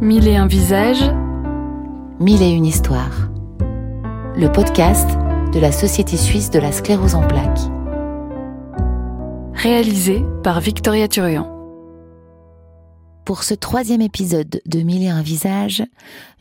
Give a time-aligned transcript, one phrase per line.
[0.00, 1.12] Mille et un visages.
[2.20, 3.28] Mille et une histoires.
[4.34, 5.06] Le podcast
[5.52, 7.60] de la Société suisse de la sclérose en plaques.
[9.52, 11.54] Réalisé par Victoria Turian.
[13.26, 15.84] Pour ce troisième épisode de Mille et un visages,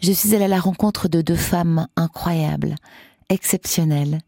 [0.01, 2.75] je suis allée à la rencontre de deux femmes incroyables,
[3.27, 4.19] exceptionnelles.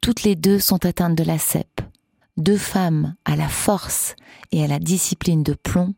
[0.00, 1.82] Toutes les deux sont atteintes de la CEP.
[2.38, 4.16] Deux femmes à la force
[4.50, 5.92] et à la discipline de plomb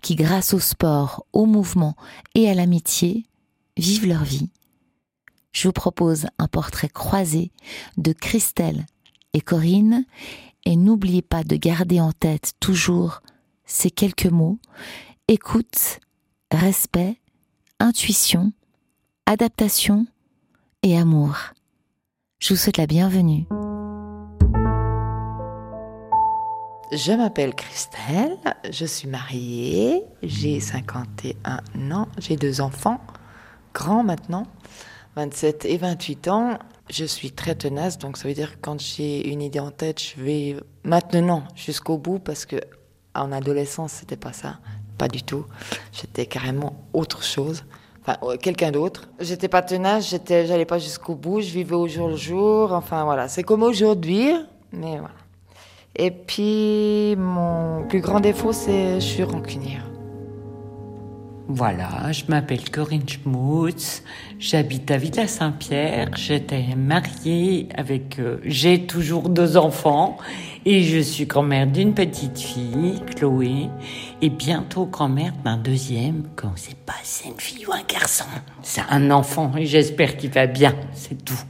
[0.00, 1.96] qui, grâce au sport, au mouvement
[2.34, 3.24] et à l'amitié,
[3.76, 4.50] vivent leur vie.
[5.52, 7.50] Je vous propose un portrait croisé
[7.96, 8.86] de Christelle
[9.32, 10.04] et Corinne
[10.64, 13.22] et n'oubliez pas de garder en tête toujours
[13.64, 14.58] ces quelques mots
[15.30, 16.00] écoute,
[16.50, 17.20] respect,
[17.78, 18.52] intuition,
[19.26, 20.06] adaptation
[20.82, 21.36] et amour.
[22.40, 23.46] Je vous souhaite la bienvenue.
[26.92, 28.36] Je m'appelle Christelle,
[28.68, 31.60] je suis mariée, j'ai 51
[31.92, 33.00] ans, j'ai deux enfants,
[33.72, 34.48] grands maintenant,
[35.14, 36.58] 27 et 28 ans.
[36.90, 40.02] Je suis très tenace, donc ça veut dire que quand j'ai une idée en tête,
[40.02, 42.56] je vais maintenant jusqu'au bout parce que
[43.14, 44.58] en adolescence, c'était pas ça,
[44.98, 45.46] pas du tout.
[45.92, 47.62] J'étais carrément autre chose,
[48.02, 49.08] enfin quelqu'un d'autre.
[49.20, 52.72] J'étais pas tenace, j'étais, j'allais pas jusqu'au bout, je vivais au jour le jour.
[52.72, 54.32] Enfin voilà, c'est comme aujourd'hui,
[54.72, 55.14] mais voilà.
[56.02, 59.84] Et puis, mon plus grand défaut, c'est je suis rancunière.
[61.46, 64.02] Voilà, je m'appelle Corinne Schmutz,
[64.38, 70.16] j'habite à Villa-Saint-Pierre, j'étais mariée avec, euh, j'ai toujours deux enfants
[70.64, 73.68] et je suis grand-mère d'une petite fille, Chloé,
[74.22, 78.26] et bientôt grand-mère d'un deuxième, qu'on ne sait pas c'est une fille ou un garçon?
[78.62, 81.42] C'est un enfant et j'espère qu'il va bien, c'est tout.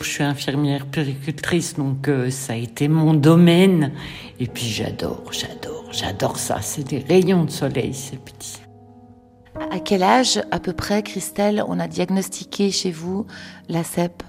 [0.00, 3.92] Je suis infirmière puricultrice, donc euh, ça a été mon domaine.
[4.40, 6.60] Et puis j'adore, j'adore, j'adore ça.
[6.62, 8.60] C'est des rayons de soleil, ces petits.
[9.70, 13.26] À quel âge, à peu près, Christelle, on a diagnostiqué chez vous
[13.68, 14.22] la CEP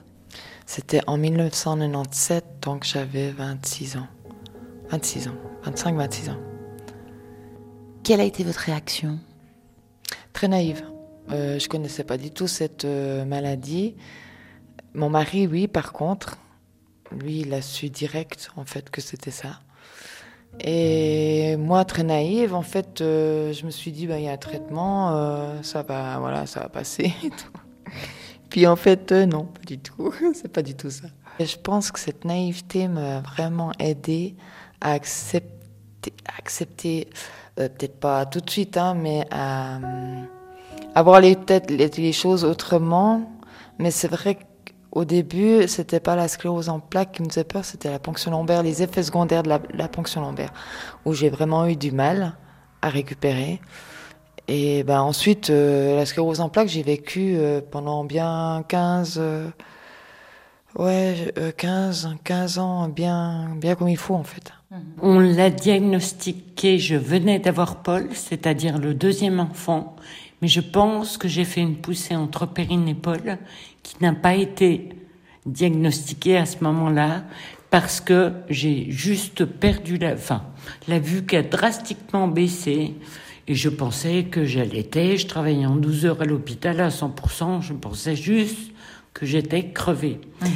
[0.66, 4.08] C'était en 1997, donc j'avais 26 ans.
[4.90, 6.38] 26 ans, 25-26 ans.
[8.04, 9.20] Quelle a été votre réaction?
[10.34, 10.84] Très naïve.
[11.32, 13.96] Euh, je connaissais pas du tout cette euh, maladie.
[14.94, 16.38] Mon mari, oui, par contre,
[17.12, 19.60] lui, il a su direct, en fait, que c'était ça.
[20.60, 24.32] Et moi, très naïve, en fait, euh, je me suis dit, bah, il y a
[24.32, 27.14] un traitement, euh, ça va, voilà, ça va passer.
[28.50, 30.12] Puis en fait, euh, non, pas du tout.
[30.34, 31.08] C'est pas du tout ça.
[31.40, 34.36] Je pense que cette naïveté m'a vraiment aidé
[34.82, 37.08] à accepter, accepter
[37.56, 39.80] peut-être pas tout de suite, hein, mais à,
[40.96, 41.38] à voir les,
[41.70, 43.32] les, les choses autrement.
[43.78, 44.44] Mais c'est vrai que
[44.92, 48.32] au début, c'était pas la sclérose en plaques qui me faisait peur, c'était la ponction
[48.32, 50.52] lombaire, les effets secondaires de la, ponction lombaire,
[51.06, 52.36] où j'ai vraiment eu du mal
[52.82, 53.62] à récupérer.
[54.48, 59.48] Et ben ensuite, euh, la sclérose en plaques, j'ai vécu euh, pendant bien 15, euh,
[60.76, 64.52] ouais, 15, 15 ans, bien, bien comme il faut en fait.
[65.02, 69.96] On l'a diagnostiqué, je venais d'avoir Paul, c'est-à-dire le deuxième enfant,
[70.42, 73.38] mais je pense que j'ai fait une poussée entre Périne et Paul
[73.90, 74.90] qui n'a pas été
[75.46, 77.24] diagnostiquée à ce moment-là
[77.70, 80.44] parce que j'ai juste perdu la, enfin,
[80.88, 82.96] la vue qui a drastiquement baissé
[83.48, 87.74] et je pensais que j'allaitais, je travaillais en 12 heures à l'hôpital à 100%, je
[87.74, 88.72] pensais juste
[89.14, 90.20] que j'étais crevée.
[90.42, 90.48] Mmh.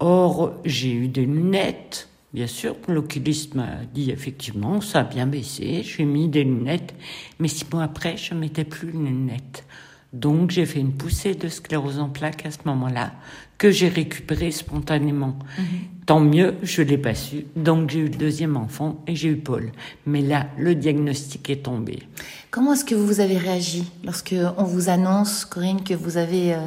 [0.00, 5.82] Or, j'ai eu des lunettes, Bien sûr, l'oculiste m'a dit effectivement, ça a bien baissé,
[5.82, 6.94] j'ai mis des lunettes,
[7.38, 9.66] mais six mois après, je ne mettais plus de lunettes.
[10.12, 13.12] Donc j'ai fait une poussée de sclérose en plaques à ce moment-là,
[13.56, 15.38] que j'ai récupérée spontanément.
[15.38, 15.62] -hmm.
[16.04, 17.46] Tant mieux, je l'ai pas su.
[17.54, 19.70] Donc j'ai eu le deuxième enfant et j'ai eu Paul.
[20.04, 22.02] Mais là, le diagnostic est tombé.
[22.50, 26.58] Comment est-ce que vous avez réagi lorsque on vous annonce, Corinne, que vous avez euh,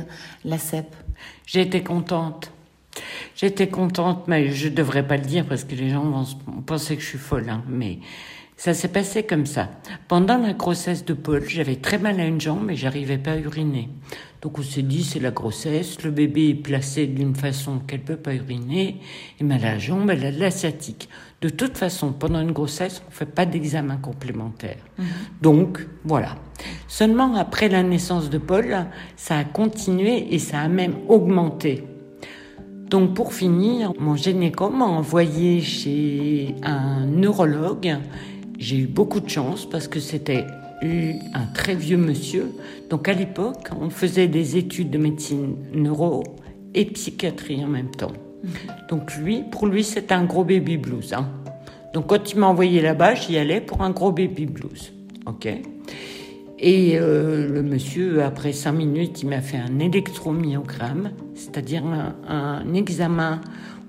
[0.45, 0.87] la CEP
[1.45, 2.51] J'ai été contente.
[3.35, 6.25] J'étais contente, mais je devrais pas le dire parce que les gens vont
[6.65, 7.99] penser que je suis folle, hein, mais
[8.57, 9.69] ça s'est passé comme ça.
[10.07, 13.37] Pendant la grossesse de Paul, j'avais très mal à une jambe et j'arrivais pas à
[13.37, 13.89] uriner.
[14.41, 18.15] Donc on s'est dit c'est la grossesse, le bébé est placé d'une façon qu'elle peut
[18.15, 19.01] pas uriner,
[19.39, 21.09] et mais la jambe elle a de la sciatique.
[21.41, 24.77] De toute façon, pendant une grossesse, on fait pas d'examen complémentaire.
[24.97, 25.03] Mmh.
[25.41, 26.37] Donc voilà.
[26.87, 28.85] Seulement après la naissance de Paul,
[29.17, 31.83] ça a continué et ça a même augmenté.
[32.89, 37.97] Donc pour finir, mon gynéco m'a envoyé chez un neurologue.
[38.59, 40.45] J'ai eu beaucoup de chance parce que c'était
[41.33, 42.51] un très vieux monsieur.
[42.89, 46.23] Donc à l'époque, on faisait des études de médecine neuro
[46.73, 48.13] et psychiatrie en même temps.
[48.89, 51.13] Donc lui, pour lui, c'était un gros baby blues.
[51.13, 51.27] Hein.
[51.93, 54.93] Donc quand il m'a envoyé là-bas, j'y allais pour un gros baby blues.
[55.25, 55.47] Ok?
[56.59, 63.41] Et euh, le monsieur, après cinq minutes, il m'a fait un électromyogramme, c'est-à-dire un, examen.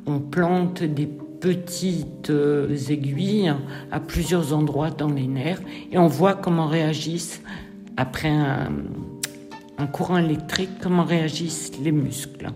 [0.07, 3.53] On plante des petites euh, aiguilles
[3.93, 5.61] à plusieurs endroits dans les nerfs
[5.93, 7.41] et on voit comment réagissent
[7.97, 12.49] après un, courant électrique, comment réagissent les muscles.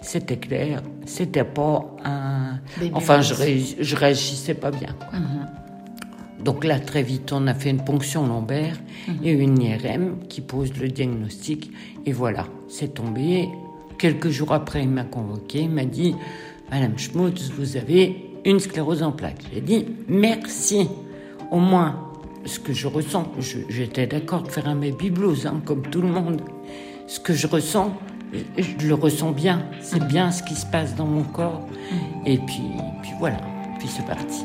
[0.00, 2.58] C'était clair, c'était pas un.
[2.92, 3.34] Enfin, je,
[3.80, 4.94] je réagissais pas bien.
[6.44, 8.76] Donc là, très vite, on a fait une ponction lombaire
[9.22, 11.70] et une IRM qui pose le diagnostic.
[12.04, 13.48] Et voilà, c'est tombé.
[13.98, 16.14] Quelques jours après, il m'a convoqué, il m'a dit
[16.70, 19.42] Madame Schmutz, vous avez une sclérose en plaques.
[19.54, 20.88] J'ai dit merci.
[21.50, 22.10] Au moins,
[22.44, 23.30] ce que je ressens,
[23.68, 26.42] j'étais d'accord de faire un baby blues, hein, comme tout le monde.
[27.06, 27.94] Ce que je ressens,
[28.58, 29.64] je le ressens bien.
[29.80, 31.66] C'est bien ce qui se passe dans mon corps.
[32.26, 32.64] Et puis,
[33.02, 33.38] puis voilà,
[33.78, 34.44] puis c'est parti.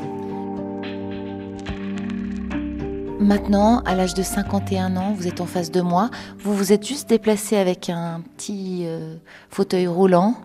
[3.20, 6.08] Maintenant, à l'âge de 51 ans, vous êtes en face de moi.
[6.38, 9.16] Vous vous êtes juste déplacé avec un petit euh,
[9.50, 10.36] fauteuil roulant.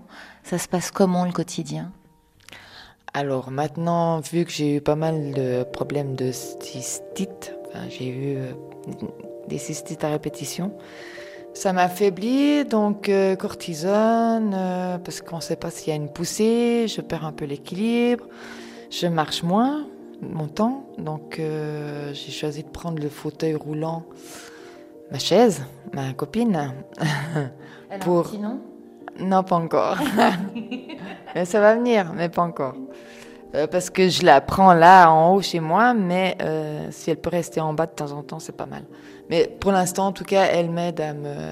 [0.43, 1.93] Ça se passe comment le quotidien?
[3.13, 7.55] Alors maintenant, vu que j'ai eu pas mal de problèmes de cystite,
[7.87, 8.51] j'ai eu euh,
[9.47, 10.73] des cystites à répétition,
[11.53, 14.51] ça m'affaiblit, donc euh, cortisone,
[15.01, 18.25] parce qu'on ne sait pas s'il y a une poussée, je perds un peu l'équilibre,
[18.91, 19.85] je marche moins,
[20.31, 20.85] mon temps.
[20.97, 24.03] Donc euh, j'ai choisi de prendre le fauteuil roulant,
[25.11, 26.73] ma chaise, ma copine.
[27.89, 28.27] Elle pour...
[28.27, 28.59] a un
[29.19, 29.97] Non, pas encore.
[31.35, 32.75] mais ça va venir, mais pas encore.
[33.55, 37.17] Euh, parce que je la prends là en haut chez moi, mais euh, si elle
[37.17, 38.83] peut rester en bas de temps en temps, c'est pas mal.
[39.29, 41.51] Mais pour l'instant, en tout cas, elle m'aide à me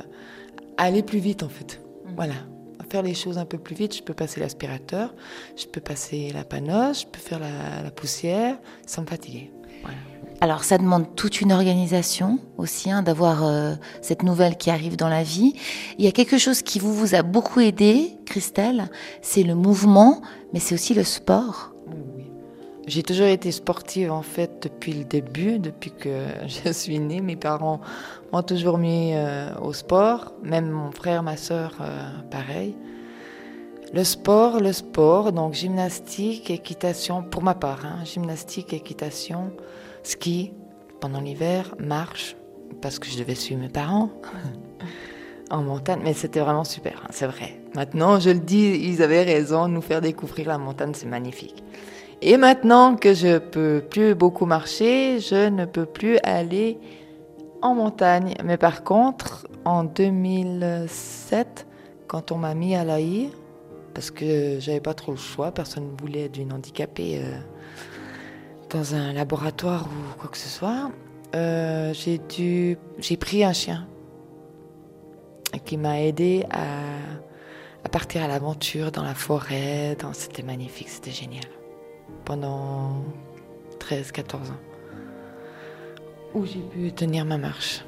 [0.78, 1.80] à aller plus vite en fait.
[2.06, 2.16] Mm.
[2.16, 2.34] Voilà
[2.94, 3.96] faire les choses un peu plus vite.
[3.96, 5.16] Je peux passer l'aspirateur,
[5.58, 8.56] je peux passer la panoche, je peux faire la, poussière
[8.86, 9.52] sans me fatiguer.
[10.42, 13.74] Alors ça demande toute une organisation aussi, hein, d'avoir euh,
[14.04, 15.56] cette nouvelle qui arrive dans la vie.
[15.98, 18.92] Il y a quelque chose qui vous, vous a beaucoup aidé, Christelle,
[19.24, 20.22] c'est le mouvement,
[20.54, 21.73] mais c'est aussi le sport.
[22.86, 26.26] J'ai toujours été sportive en fait depuis le début, depuis que
[26.66, 27.22] je suis née.
[27.22, 27.80] Mes parents
[28.32, 32.76] m'ont toujours mis euh, au sport, même mon frère, ma soeur, euh, pareil.
[33.94, 39.52] Le sport, le sport, donc gymnastique, équitation, pour ma part, hein, gymnastique, équitation,
[40.02, 40.52] ski
[41.00, 42.36] pendant l'hiver, marche,
[42.82, 44.10] parce que je devais suivre mes parents
[45.52, 47.62] en montagne, mais c'était vraiment super, hein, c'est vrai.
[47.76, 51.63] Maintenant, je le dis, ils avaient raison, nous faire découvrir la montagne, c'est magnifique.
[52.26, 56.80] Et maintenant que je peux plus beaucoup marcher, je ne peux plus aller
[57.62, 58.34] en montagne.
[58.46, 61.68] Mais par contre, en 2007,
[62.08, 63.30] quand on m'a mis à l'AI,
[63.94, 67.38] parce que j'avais pas trop le choix, personne ne voulait d'une handicapée euh,
[68.70, 70.92] dans un laboratoire ou quoi que ce soit,
[71.36, 73.86] euh, j'ai pris un chien
[75.66, 79.98] qui m'a aidé à, partir à l'aventure dans la forêt.
[80.14, 81.44] C'était magnifique, c'était génial
[82.26, 83.04] pendant
[83.80, 84.62] 13-14 ans,
[86.34, 87.84] où j'ai pu tenir ma marche.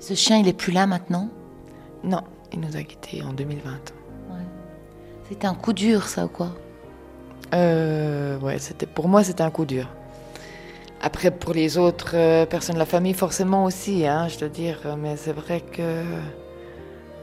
[0.00, 1.28] Ce chien, il est plus là maintenant?
[2.04, 2.22] Non,
[2.52, 3.70] il nous a quittés en 2020.
[5.28, 6.50] C'était un coup dur, ça, ou quoi?
[7.54, 9.86] Euh, Ouais, c'était, pour moi, c'était un coup dur.
[11.00, 14.78] Après, pour les autres euh, personnes de la famille, forcément aussi, hein, je dois dire.
[14.98, 16.02] Mais c'est vrai que.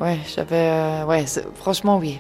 [0.02, 0.56] Ouais, j'avais.
[0.70, 2.20] Euh, ouais, franchement, oui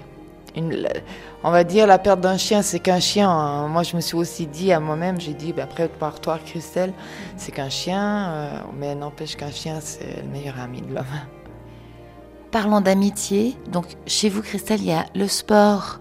[1.43, 3.29] on va dire la perte d'un chien, c'est qu'un chien.
[3.29, 3.67] Hein.
[3.67, 6.93] Moi, je me suis aussi dit à moi-même, j'ai dit, bah, après par toi, Christelle,
[7.37, 11.05] c'est qu'un chien, euh, mais n'empêche qu'un chien, c'est le meilleur ami de l'homme.
[12.51, 15.99] Parlons d'amitié, donc chez vous, Christelle, il y a le sport,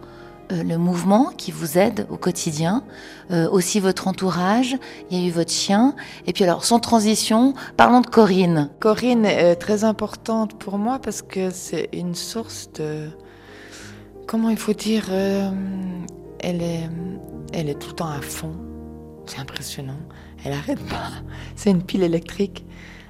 [0.50, 2.82] euh, le mouvement qui vous aide au quotidien,
[3.30, 4.76] euh, aussi votre entourage,
[5.10, 5.94] il y a eu votre chien,
[6.26, 8.70] et puis alors sans transition, parlons de Corinne.
[8.80, 13.10] Corinne est très importante pour moi parce que c'est une source de
[14.28, 15.50] comment il faut dire, euh,
[16.38, 16.88] elle, est,
[17.52, 18.54] elle est tout le temps à fond.
[19.26, 19.98] C'est impressionnant.
[20.44, 21.08] Elle arrête pas.
[21.56, 22.64] C'est une pile électrique,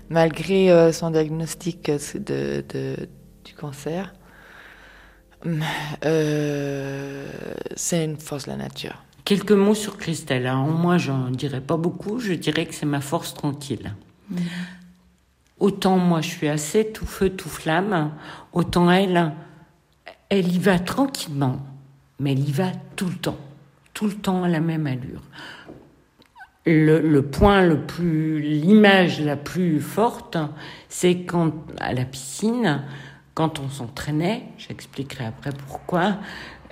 [0.08, 2.64] malgré euh, son diagnostic de,
[3.44, 4.14] du cancer.
[6.04, 7.28] Euh,
[7.76, 9.04] c'est une force de la nature.
[9.24, 10.48] Quelques mots sur Christelle.
[10.48, 10.66] Hein.
[10.66, 12.18] Moi, j'en dirais pas beaucoup.
[12.18, 13.94] Je dirais que c'est ma force tranquille.
[14.30, 14.36] Mm.
[15.60, 18.12] Autant moi, je suis assez tout feu, tout flamme.
[18.52, 19.32] Autant elle,
[20.28, 21.58] elle y va tranquillement,
[22.18, 23.38] mais elle y va tout le temps,
[23.94, 25.22] tout le temps à la même allure.
[26.66, 30.36] Le, point le plus, l'image la plus forte,
[30.90, 32.82] c'est quand à la piscine,
[33.32, 36.18] quand on s'entraînait, j'expliquerai après pourquoi,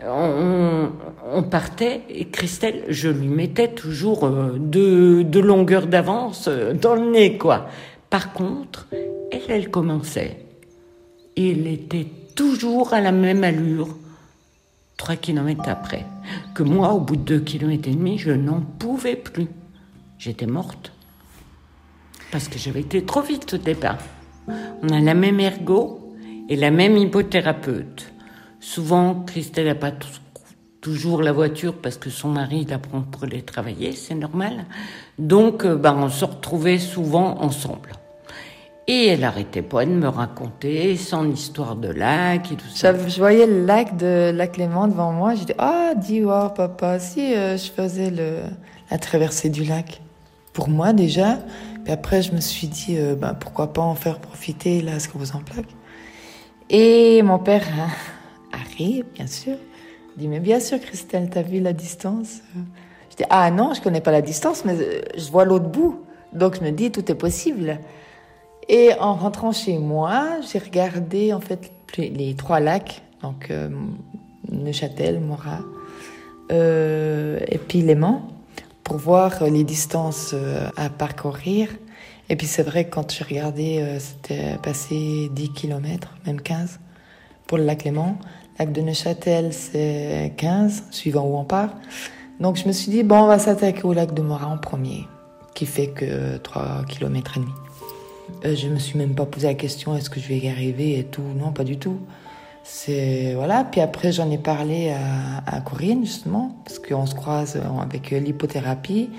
[0.05, 7.11] on, partait et Christelle, je lui mettais toujours euh, deux, longueurs d'avance euh, dans le
[7.11, 7.69] nez, quoi.
[8.11, 8.87] Par contre,
[9.33, 10.45] elle, elle commençait.
[11.37, 13.89] Et elle était toujours à la même allure,
[14.97, 16.07] trois kilomètres après.
[16.55, 19.49] Que moi, au bout de deux kilomètres et demi, je n'en pouvais plus.
[20.19, 20.93] J'étais morte.
[22.31, 23.99] Parce que j'avais été trop vite au départ.
[24.49, 26.15] On a la même ergo
[26.49, 28.13] et la même hypothérapeute.
[28.61, 29.93] Souvent, Christelle n'a pas
[30.81, 34.67] toujours la voiture parce que son mari la prend pour aller travailler, c'est normal.
[35.19, 37.91] Donc, euh, ben, on se retrouvait souvent ensemble.
[38.89, 42.95] Et elle arrêtait pas de me raconter son histoire de lac et tout ça.
[42.97, 45.35] Je, voyais le lac de Lac Clément devant moi.
[45.35, 48.43] Dit, ah, dis, oh, papa, si euh, je faisais le,
[48.91, 50.01] la traversée du lac.
[50.53, 51.41] Pour moi, déjà.
[51.83, 55.09] Puis après, je me suis dit, euh, ben, pourquoi pas en faire profiter, là, ce
[55.09, 55.67] que vous en plaque.
[56.71, 57.89] Et mon père hein,
[58.53, 59.57] arrive, bien sûr.
[60.17, 62.41] Il dit, mais bien sûr, Christelle, t'as vu la distance
[63.11, 66.03] Je dis, ah non, je connais pas la distance, mais euh, je vois l'autre bout.
[66.33, 67.81] Donc je me dis, tout est possible.
[68.69, 73.69] Et en rentrant chez moi, j'ai regardé en fait les trois lacs, donc euh,
[74.51, 75.61] Neuchâtel, Morat
[76.53, 78.23] euh, et puis Léman,
[78.85, 81.69] pour voir les distances euh, à parcourir.
[82.29, 86.81] Et puis c'est vrai que quand j'ai regardé, euh, c'était passé 10 km, même 15
[87.47, 88.19] pour le lac Léman.
[88.59, 91.75] Lac de Neuchâtel, c'est 15, suivant où on part.
[92.41, 95.07] Donc je me suis dit, bon, on va s'attaquer au lac de Morat en premier,
[95.55, 97.53] qui fait que 3 km et demi.
[98.45, 100.99] Euh, je me suis même pas posé la question est-ce que je vais y arriver
[100.99, 101.23] et tout.
[101.37, 101.99] Non, pas du tout.
[102.63, 103.65] C'est voilà.
[103.65, 109.11] Puis après, j'en ai parlé à, à, Corinne justement parce qu'on se croise avec l'hypothérapie,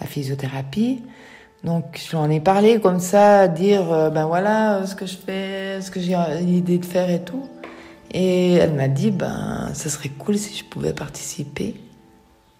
[0.00, 1.02] la physiothérapie.
[1.64, 5.90] Donc, j'en ai parlé comme ça, dire euh, ben voilà ce que je fais, ce
[5.90, 7.48] que j'ai l'idée de faire et tout.
[8.12, 11.74] Et elle m'a dit ben ça serait cool si je pouvais participer.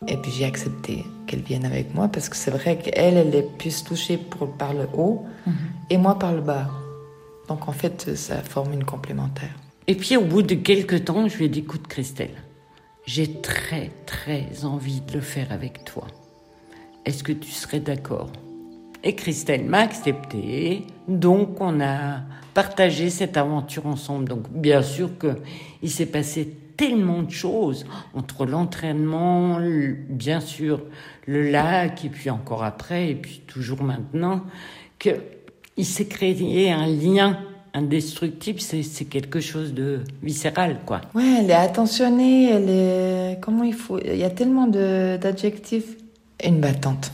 [0.08, 3.56] Et puis j'ai accepté qu'elle vienne avec moi parce que c'est vrai qu'elle, elle est
[3.58, 5.54] plus touchée pour, par le haut mhm.
[5.90, 6.68] et moi par le bas.
[7.48, 9.54] Donc en fait, ça forme une complémentaire.
[9.86, 12.34] Et puis au bout de quelques temps, je lui ai dit écoute Christelle,
[13.06, 16.06] j'ai très très envie de le faire avec toi.
[17.04, 18.30] Est-ce que tu serais d'accord?
[19.04, 22.20] Et Christelle m'a accepté, donc on a
[22.54, 24.28] partagé cette aventure ensemble.
[24.28, 29.60] Donc bien sûr qu'il s'est passé tellement de choses entre l'entraînement,
[30.08, 30.80] bien sûr,
[31.26, 34.42] le lac, et puis encore après, et puis toujours maintenant,
[34.98, 37.38] qu'il s'est créé un lien
[37.72, 41.02] indestructible, c'est quelque chose de viscéral, quoi.
[41.14, 43.40] Ouais, elle est attentionnée, elle est...
[43.40, 44.00] Comment il faut...
[44.00, 45.96] Il y a tellement d'adjectifs.
[46.44, 47.12] Une battante,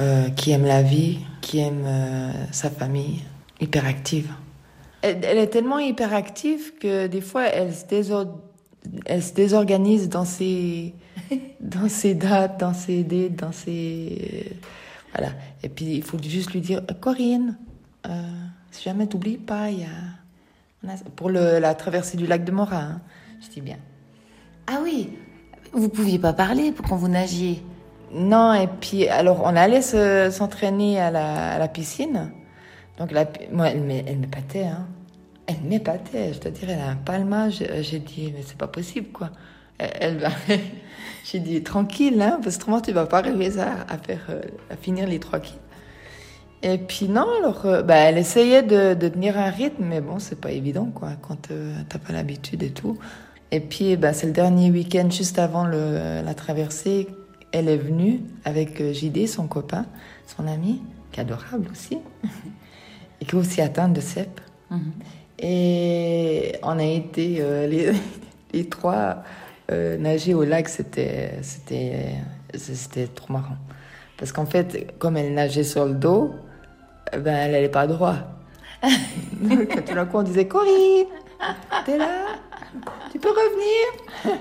[0.00, 3.20] euh, qui aime la vie, qui aime euh, sa famille,
[3.60, 4.32] hyperactive.
[5.02, 8.40] Elle, elle, est tellement hyperactive que des fois, elle se désordre
[9.04, 10.94] elle se désorganise dans ses,
[11.60, 14.56] dans ses dates, dans ses idées, dans ses.
[15.14, 15.32] Voilà.
[15.62, 17.56] Et puis, il faut juste lui dire Corinne,
[18.06, 18.10] euh,
[18.70, 20.94] si jamais t'oublies pas, il y a.
[21.16, 23.00] Pour le, la traversée du lac de Morat, hein.
[23.40, 23.78] je dis bien.
[24.68, 25.10] Ah oui,
[25.72, 27.60] vous pouviez pas parler pour quand vous nagiez
[28.12, 29.82] Non, et puis, alors, on allait
[30.30, 32.30] s'entraîner à la, à la piscine.
[32.98, 34.86] Donc, la, moi, elle m'épatait, hein.
[35.46, 37.62] Elle m'épatait, je dois dire, elle a un palmage.
[37.80, 39.30] J'ai dit, mais c'est pas possible, quoi.
[39.78, 40.30] Elle, va.
[41.24, 44.76] J'ai dit, tranquille, hein, parce que autrement, tu vas pas arriver à, faire, euh, à
[44.76, 45.58] finir les trois kills.
[46.62, 50.18] Et puis, non, alors, euh, bah, elle essayait de, de, tenir un rythme, mais bon,
[50.18, 52.96] c'est pas évident, quoi, quand euh, t'as pas l'habitude et tout.
[53.50, 57.08] Et puis, bah, c'est le dernier week-end, juste avant la traversée,
[57.52, 59.86] elle est venue avec JD, son copain,
[60.26, 61.98] son ami, qui est adorable aussi,
[63.20, 64.40] et qui est aussi atteinte de CEP.
[65.38, 67.92] Et on a été euh, les,
[68.52, 69.22] les, trois
[69.70, 71.40] euh, nager au lac, c'était
[73.14, 73.56] trop marrant.
[74.16, 76.34] Parce qu'en fait, comme elle nageait sur le dos,
[77.12, 78.16] ben elle n'allait pas droit.
[79.32, 81.06] Donc tout d'un coup, on disait Corinne,
[81.84, 82.26] t'es là,
[83.12, 84.38] tu peux revenir.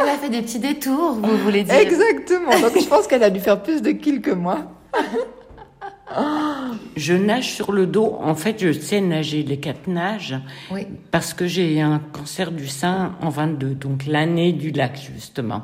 [0.00, 2.50] Elle a fait des petits détours, vous voulez dire Exactement.
[2.60, 4.58] Donc je pense qu'elle a dû faire plus de kills que moi.
[6.96, 8.18] Je nage sur le dos.
[8.20, 10.36] En fait, je sais nager les quatre nages
[11.10, 15.62] parce que j'ai un cancer du sein en 22, donc l'année du lac justement.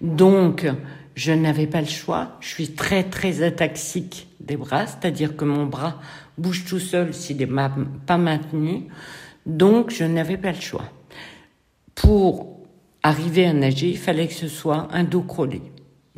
[0.00, 0.66] Donc,
[1.14, 2.36] je n'avais pas le choix.
[2.40, 6.00] Je suis très très ataxique des bras, c'est-à-dire que mon bras
[6.36, 8.88] bouge tout seul s'il n'est pas maintenu.
[9.46, 10.84] Donc, je n'avais pas le choix.
[11.94, 12.60] Pour
[13.02, 15.62] arriver à nager, il fallait que ce soit un dos crawlé.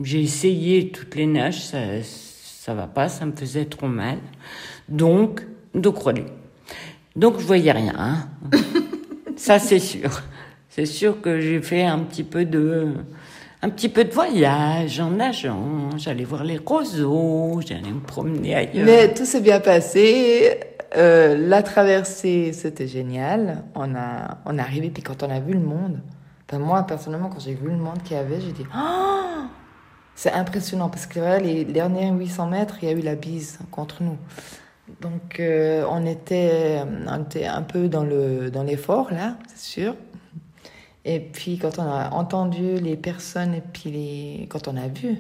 [0.03, 1.79] J'ai essayé toutes les nages, ça,
[2.69, 4.19] ça va pas, ça me faisait trop mal.
[4.91, 5.41] Donc,
[5.75, 6.27] de crôler.
[7.17, 7.95] Donc, je voyais rien.
[7.97, 8.29] Hein.
[9.37, 10.21] ça, c'est sûr.
[10.69, 12.89] C'est sûr que j'ai fait un petit peu de,
[13.63, 15.97] un petit peu de voyage en nageant.
[15.97, 18.85] J'allais voir les roseaux, j'allais me promener ailleurs.
[18.85, 20.61] Mais tout s'est bien passé.
[20.95, 23.65] Euh, la traversée, c'était génial.
[23.75, 26.01] On a, on est arrivé, puis quand on a vu le monde,
[26.47, 29.47] enfin moi personnellement, quand j'ai vu le monde qu'il y avait, j'ai dit, oh
[30.19, 34.03] c'est impressionnant parce que les derniers 800 mètres, il y a eu la bise contre
[34.03, 34.19] nous.
[35.01, 39.95] Donc euh, on, était, on était un peu dans le dans l'effort là, c'est sûr.
[41.05, 45.19] Et puis quand on a entendu les personnes et puis les, quand on a vu,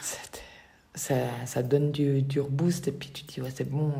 [0.00, 1.14] ça,
[1.44, 3.92] ça donne du, du boost et puis tu te dis ouais c'est bon.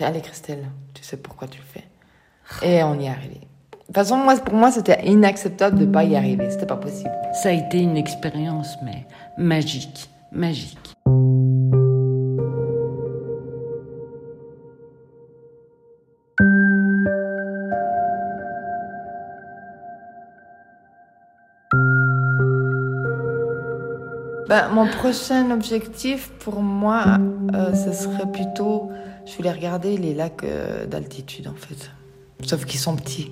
[0.00, 1.88] Euh, Allez Christelle, tu sais pourquoi tu le fais.
[2.64, 3.40] Et on y est arrivé.
[3.82, 6.50] De toute façon, moi, pour moi, c'était inacceptable de ne pas y arriver.
[6.50, 7.10] C'était pas possible.
[7.34, 10.78] Ça a été une expérience, mais magique, magique.
[24.48, 27.18] Ben, mon prochain objectif pour moi,
[27.54, 28.90] euh, ce serait plutôt
[29.24, 31.90] je voulais regarder les lacs euh, d'altitude en fait.
[32.44, 33.30] Sauf qu'ils sont petits.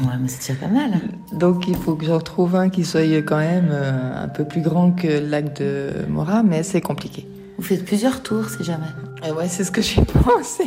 [0.00, 1.00] Ouais, mais c'est déjà pas mal.
[1.32, 4.60] Donc il faut que je retrouve un qui soit quand même euh, un peu plus
[4.60, 7.26] grand que le lac de Mora, mais c'est compliqué.
[7.56, 8.86] Vous faites plusieurs tours, c'est jamais.
[9.26, 10.64] Et ouais, c'est ce que j'ai pensé.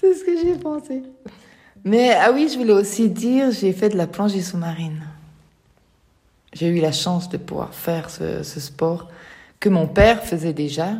[0.00, 1.02] c'est ce que j'ai pensé.
[1.84, 5.02] Mais ah oui, je voulais aussi dire, j'ai fait de la plongée sous-marine.
[6.52, 9.08] J'ai eu la chance de pouvoir faire ce, ce sport
[9.60, 10.92] que mon père faisait déjà,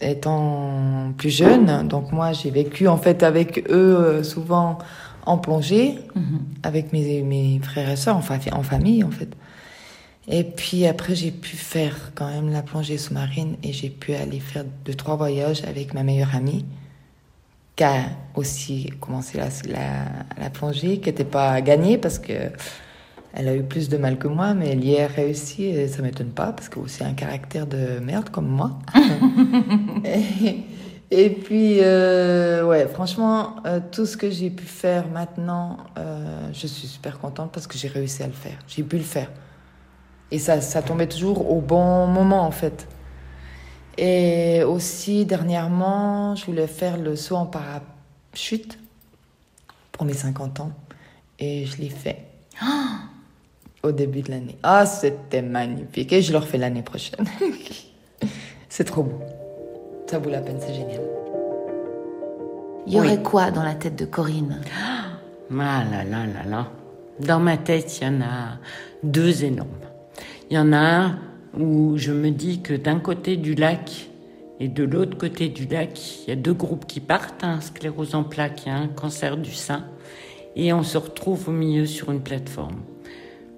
[0.00, 1.86] étant plus jeune.
[1.88, 4.78] Donc moi, j'ai vécu en fait avec eux euh, souvent
[5.26, 6.40] en plongée, mhm.
[6.62, 9.28] avec mes, mes frères et sœurs, enfin en famille en fait.
[10.28, 14.40] Et puis après, j'ai pu faire quand même la plongée sous-marine et j'ai pu aller
[14.40, 16.64] faire deux, trois voyages avec ma meilleure amie
[17.76, 20.04] qui a aussi commencé la, la,
[20.40, 22.50] la plongée, qui n'était pas gagnée parce que
[23.38, 26.00] elle a eu plus de mal que moi, mais elle y a réussi et ça
[26.00, 28.78] m'étonne pas parce que aussi un caractère de merde comme moi.
[30.04, 30.62] et,
[31.10, 36.88] puis, euh, ouais, franchement, euh, tout ce que j'ai pu faire maintenant, euh, je suis
[36.88, 38.58] super contente parce que j'ai réussi à le faire.
[38.66, 39.30] J'ai pu le faire.
[40.32, 42.88] Et ça, ça tombait toujours au bon moment en fait.
[43.96, 48.78] Et aussi, dernièrement, je voulais faire le saut en parachute
[49.92, 50.72] pour mes 50 ans.
[51.38, 52.24] Et je l'ai fait.
[52.62, 52.66] Oh
[53.88, 54.58] au début de l'année.
[54.64, 56.12] Ah, c'était magnifique.
[56.12, 57.24] Et je le refais l'année prochaine.
[58.68, 59.20] c'est trop beau.
[60.06, 61.00] Ça vaut la peine, c'est génial.
[62.86, 64.60] Il y aurait quoi dans la tête de Corinne
[65.50, 66.70] Ah là là là là.
[67.18, 68.58] Dans ma tête, il y en a
[69.02, 69.68] deux énormes.
[70.50, 71.18] Il y en a un
[71.58, 74.08] où je me dis que d'un côté du lac
[74.60, 78.14] et de l'autre côté du lac, il y a deux groupes qui partent, un sclérose
[78.14, 79.84] en plaques et un cancer du sein.
[80.54, 82.80] Et on se retrouve au milieu sur une plateforme.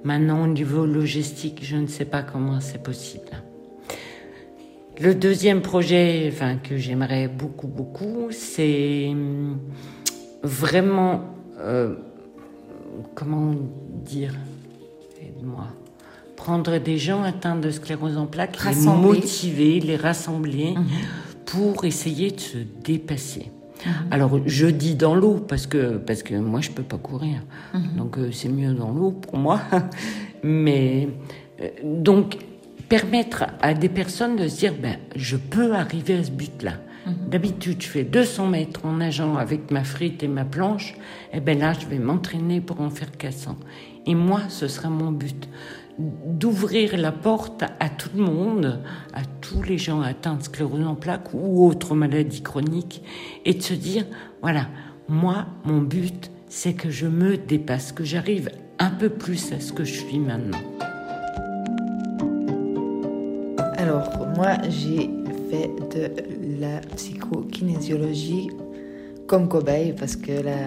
[0.02, 3.42] Maintenant, au niveau logistique, je ne sais pas comment c'est possible.
[5.00, 9.58] Le deuxième projet enfin, que j'aimerais beaucoup, beaucoup, c'est hum,
[10.42, 11.20] vraiment,
[11.60, 11.94] euh,
[13.14, 13.54] comment
[14.04, 14.34] dire,
[15.20, 15.68] aide-moi,
[16.36, 20.86] prendre des gens atteints de sclérose en plaques, les motiver, les rassembler mhm.
[21.46, 23.52] pour essayer de se dépasser.
[23.86, 23.92] Mhm.
[24.10, 27.38] Alors je dis dans l'eau parce que parce que moi je peux pas courir,
[27.72, 27.96] mhm.
[27.96, 29.60] donc euh, c'est mieux dans l'eau pour moi.
[30.42, 31.08] Mais
[31.60, 32.36] euh, donc
[32.88, 36.74] permettre à des personnes de se dire ben je peux arriver à ce but-là.
[37.06, 37.30] Mhm.
[37.30, 40.94] D'habitude je fais 200 mètres en nageant avec ma frite et ma planche,
[41.32, 43.56] et eh ben là je vais m'entraîner pour en faire 400.
[44.06, 45.48] Et moi ce sera mon but
[45.98, 48.80] d'ouvrir la porte à tout le monde,
[49.12, 53.02] à tous les gens atteints de sclérose en plaques ou autres maladies chroniques,
[53.44, 54.04] et de se dire,
[54.40, 54.68] voilà,
[55.08, 59.72] moi, mon but, c'est que je me dépasse, que j'arrive un peu plus à ce
[59.72, 60.58] que je suis maintenant.
[63.88, 65.08] Alors, moi, j'ai
[65.50, 68.50] fait de la psychokinésiologie
[69.26, 70.58] comme cobaye parce que la,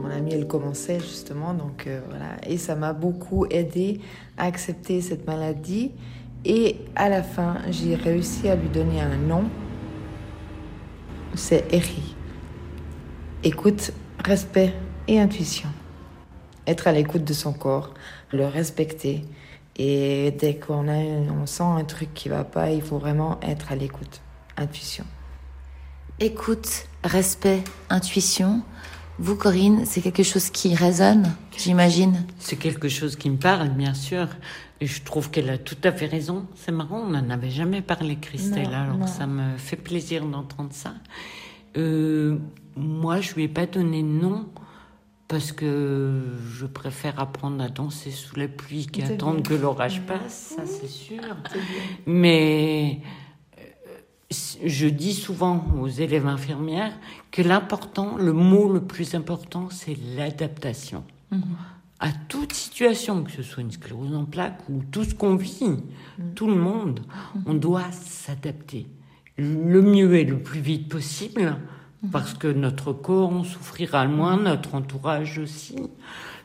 [0.00, 2.36] mon amie elle commençait justement donc euh, voilà.
[2.46, 4.00] Et ça m'a beaucoup aidé
[4.38, 5.90] à accepter cette maladie.
[6.44, 9.42] Et à la fin j'ai réussi à lui donner un nom.
[11.34, 12.14] C'est Eri.
[13.42, 13.90] Écoute
[14.24, 14.72] respect
[15.08, 15.70] et intuition.
[16.68, 17.94] Être à l'écoute de son corps
[18.32, 19.24] le respecter
[19.82, 20.98] et dès qu'on a
[21.42, 24.20] on sent un truc qui va pas il faut vraiment être à l'écoute
[24.56, 25.04] intuition
[26.22, 28.60] Écoute, respect, intuition.
[29.18, 33.94] Vous, Corinne, c'est quelque chose qui résonne, j'imagine C'est quelque chose qui me parle, bien
[33.94, 34.28] sûr.
[34.82, 36.44] Et je trouve qu'elle a tout à fait raison.
[36.56, 38.74] C'est marrant, on n'en avait jamais parlé, Christelle.
[38.74, 40.92] alors ça me fait plaisir d'entendre ça.
[41.78, 42.36] Euh,
[42.76, 44.46] moi, je lui ai pas donné de nom
[45.30, 46.20] parce que
[46.52, 49.42] je préfère apprendre à danser sous la pluie C'est qu'attendre bien.
[49.42, 51.22] que l'orage passe, ça c'est sûr.
[52.04, 52.98] Mais
[53.56, 53.62] euh,
[54.66, 56.92] je dis souvent aux élèves infirmières
[57.30, 61.04] que l'important, le mot le plus important, c'est l'adaptation.
[62.00, 65.76] À toute situation, que ce soit une sclérose en plaques ou tout ce qu'on vit,
[66.34, 67.00] tout le monde,
[67.46, 68.88] on doit s'adapter.
[69.36, 71.56] Le mieux et le plus vite possible,
[72.12, 75.76] parce que notre corps en souffrira le moins, notre entourage aussi.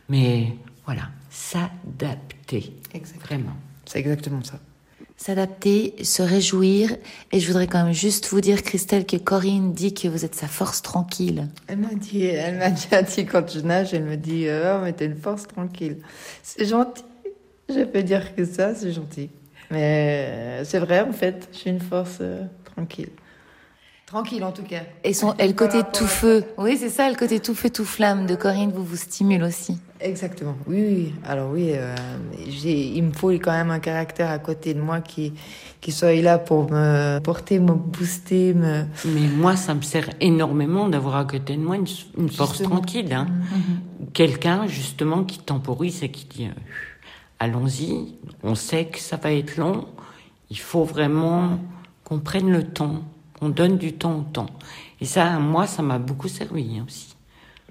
[0.09, 0.53] Mais
[0.85, 2.73] voilà, s'adapter.
[3.21, 3.55] Vraiment.
[3.85, 4.59] C'est exactement ça.
[5.17, 6.97] S'adapter, se réjouir.
[7.31, 10.35] Et je voudrais quand même juste vous dire, Christelle, que Corinne dit que vous êtes
[10.35, 11.47] sa force tranquille.
[11.67, 14.91] Elle m'a dit, elle m'a déjà dit quand je nage, elle me dit, oh, mais
[14.91, 15.97] t'es une force tranquille.
[16.43, 17.03] C'est gentil.
[17.69, 19.29] Je peux dire que ça, c'est gentil.
[19.71, 23.09] Mais euh, c'est vrai, en fait, je suis une force euh, tranquille.
[24.05, 24.83] Tranquille, en tout cas.
[25.03, 26.45] Et, son, et le côté tout feu.
[26.59, 29.79] Oui, c'est ça, le côté tout feu, tout flamme de Corinne vous vous stimule aussi.
[29.99, 30.55] Exactement.
[30.67, 31.13] Oui, oui.
[31.25, 31.95] Alors oui, euh,
[32.45, 35.33] il me faut quand même un caractère à côté de moi qui,
[35.81, 38.83] qui soit là pour me porter, me booster, me.
[39.05, 43.11] Mais moi, ça me sert énormément d'avoir à côté de moi une, une force tranquille.
[43.11, 43.27] Hein.
[44.13, 46.51] Quelqu'un, justement, qui temporise et qui dit euh,
[47.39, 48.13] Allons-y,
[48.43, 49.87] on sait que ça va être long.
[50.51, 51.59] Il faut vraiment
[52.03, 53.01] qu'on prenne le temps,
[53.45, 54.47] qu'on donne du temps au temps.
[54.99, 57.15] Et ça, moi, ça m'a beaucoup servi hein, aussi.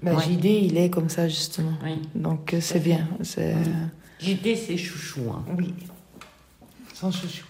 [0.01, 0.23] Bah, Ouais.
[0.23, 1.73] JD, il est comme ça justement.
[1.83, 1.99] Oui.
[2.13, 3.07] Donc euh, c'est bien.
[3.23, 3.55] C'est
[4.21, 5.21] L'idée, c'est chouchou.
[5.31, 5.43] Hein.
[5.57, 5.73] oui.
[6.93, 7.45] Sans chouchou.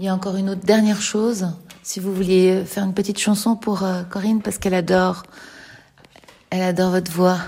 [0.00, 1.46] Il y a encore une autre dernière chose.
[1.82, 5.22] Si vous vouliez faire une petite chanson pour euh, Corinne, parce qu'elle adore,
[6.50, 7.38] elle adore votre voix.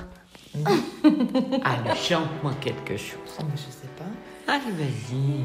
[1.64, 3.18] Allez, chante-moi quelque chose.
[3.40, 4.52] Oh, mais je sais pas.
[4.52, 5.44] Allez, vas-y.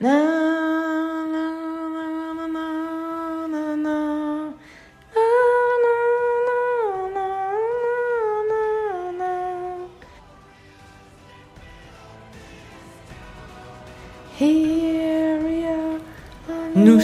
[0.00, 0.51] Na,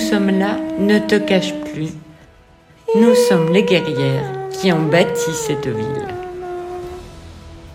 [0.08, 1.90] sommes là, ne te cache plus.
[2.96, 6.08] Nous sommes les guerrières qui ont bâti cette ville.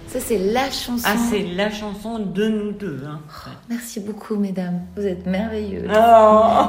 [0.08, 1.06] Ça, c'est la chanson.
[1.06, 3.02] Ah, c'est la chanson de nous deux.
[3.08, 3.19] Hein.
[3.69, 4.82] Merci beaucoup, mesdames.
[4.96, 5.91] Vous êtes merveilleuses.
[5.96, 6.65] Oh.